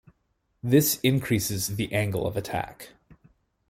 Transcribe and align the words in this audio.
This 0.63 0.99
increases 1.03 1.75
the 1.75 1.93
angle 1.93 2.25
of 2.25 2.35
attack. 2.35 2.89